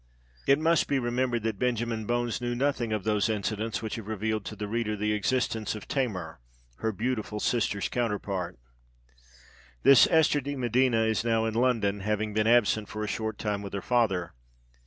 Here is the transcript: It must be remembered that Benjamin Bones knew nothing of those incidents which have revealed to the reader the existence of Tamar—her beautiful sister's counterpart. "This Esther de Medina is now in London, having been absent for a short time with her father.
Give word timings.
It 0.47 0.57
must 0.57 0.87
be 0.87 0.97
remembered 0.97 1.43
that 1.43 1.59
Benjamin 1.59 2.05
Bones 2.07 2.41
knew 2.41 2.55
nothing 2.55 2.91
of 2.91 3.03
those 3.03 3.29
incidents 3.29 3.83
which 3.83 3.97
have 3.97 4.07
revealed 4.07 4.45
to 4.45 4.55
the 4.55 4.67
reader 4.67 4.95
the 4.95 5.13
existence 5.13 5.75
of 5.75 5.87
Tamar—her 5.87 6.91
beautiful 6.91 7.39
sister's 7.39 7.87
counterpart. 7.87 8.57
"This 9.83 10.07
Esther 10.09 10.41
de 10.41 10.55
Medina 10.55 11.03
is 11.03 11.23
now 11.23 11.45
in 11.45 11.53
London, 11.53 11.99
having 11.99 12.33
been 12.33 12.47
absent 12.47 12.89
for 12.89 13.03
a 13.03 13.07
short 13.07 13.37
time 13.37 13.61
with 13.61 13.73
her 13.73 13.81
father. 13.83 14.33